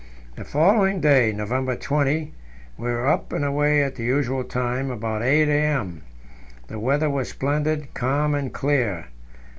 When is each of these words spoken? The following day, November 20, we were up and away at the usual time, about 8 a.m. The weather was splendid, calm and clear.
The 0.35 0.43
following 0.43 0.99
day, 0.99 1.31
November 1.31 1.75
20, 1.75 2.33
we 2.75 2.87
were 2.89 3.07
up 3.07 3.31
and 3.31 3.45
away 3.45 3.83
at 3.83 3.97
the 3.97 4.03
usual 4.03 4.43
time, 4.43 4.89
about 4.89 5.21
8 5.21 5.47
a.m. 5.47 6.01
The 6.69 6.79
weather 6.79 7.07
was 7.07 7.29
splendid, 7.29 7.93
calm 7.93 8.33
and 8.33 8.51
clear. 8.51 9.05